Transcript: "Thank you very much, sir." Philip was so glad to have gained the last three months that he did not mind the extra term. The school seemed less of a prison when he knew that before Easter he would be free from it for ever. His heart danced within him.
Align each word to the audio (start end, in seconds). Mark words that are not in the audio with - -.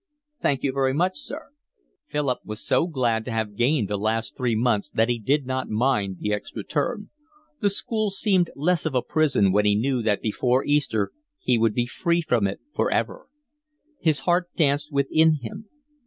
"Thank 0.41 0.63
you 0.63 0.71
very 0.71 0.95
much, 0.95 1.15
sir." 1.19 1.49
Philip 2.07 2.39
was 2.43 2.59
so 2.65 2.87
glad 2.87 3.23
to 3.25 3.31
have 3.31 3.55
gained 3.55 3.87
the 3.87 3.97
last 3.99 4.35
three 4.35 4.55
months 4.55 4.89
that 4.89 5.09
he 5.09 5.19
did 5.19 5.45
not 5.45 5.69
mind 5.69 6.17
the 6.21 6.33
extra 6.33 6.63
term. 6.63 7.11
The 7.59 7.69
school 7.69 8.09
seemed 8.09 8.49
less 8.55 8.87
of 8.87 8.95
a 8.95 9.03
prison 9.03 9.51
when 9.51 9.65
he 9.65 9.75
knew 9.75 10.01
that 10.01 10.23
before 10.23 10.65
Easter 10.65 11.11
he 11.37 11.59
would 11.59 11.75
be 11.75 11.85
free 11.85 12.23
from 12.23 12.47
it 12.47 12.59
for 12.73 12.89
ever. 12.89 13.27
His 13.99 14.21
heart 14.21 14.49
danced 14.55 14.91
within 14.91 15.35
him. 15.35 15.69